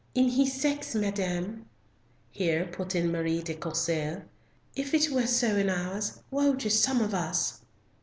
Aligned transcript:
"In 0.15 0.29
his 0.29 0.51
sex, 0.53 0.95
madam," 0.95 1.67
here 2.31 2.65
put 2.65 2.95
in 2.95 3.11
Marie 3.11 3.43
de 3.43 3.53
Courcelles. 3.53 4.23
"If 4.75 4.95
it 4.95 5.11
were 5.11 5.27
so 5.27 5.55
in 5.57 5.69
ours, 5.69 6.21
woe 6.31 6.55
to 6.55 6.71
some 6.71 7.01
of 7.01 7.13
us." 7.13 7.61